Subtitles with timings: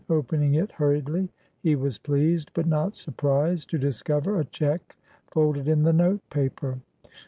[0.09, 1.29] Opening it hurriedly,
[1.61, 4.95] he was pleased, but not surprised, to discover a cheque
[5.27, 6.79] folded in the note paper.